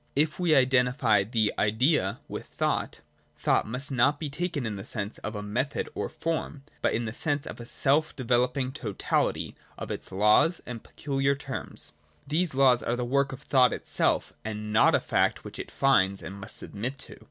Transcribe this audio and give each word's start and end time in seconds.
If 0.15 0.39
we 0.39 0.55
identify 0.55 1.23
the 1.23 1.53
Idea 1.59 2.21
with 2.27 2.47
thought, 2.47 3.01
thought 3.37 3.67
must 3.67 3.91
not 3.91 4.19
be 4.19 4.31
taken 4.31 4.65
in 4.65 4.75
the 4.75 4.83
sense 4.83 5.19
of 5.19 5.35
a 5.35 5.43
method 5.43 5.87
or 5.93 6.09
form, 6.09 6.63
but 6.81 6.95
in 6.95 7.05
the 7.05 7.13
sense 7.13 7.45
of 7.45 7.57
the 7.57 7.67
self 7.67 8.15
developing 8.15 8.71
totality 8.71 9.53
of 9.77 9.91
its 9.91 10.11
laws 10.11 10.59
and 10.65 10.81
peculiar 10.83 11.35
terms. 11.35 11.91
These 12.25 12.55
laws 12.55 12.81
are 12.81 12.95
the 12.95 13.05
work 13.05 13.31
of 13.31 13.43
thought 13.43 13.73
itself, 13.73 14.33
and 14.43 14.73
not 14.73 14.95
a 14.95 14.99
fact 14.99 15.43
which 15.43 15.59
it 15.59 15.69
finds 15.69 16.23
and 16.23 16.35
must 16.35 16.57
submit 16.57 16.97
to. 16.97 17.19